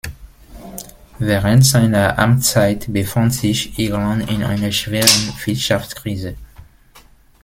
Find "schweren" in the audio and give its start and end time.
4.71-5.31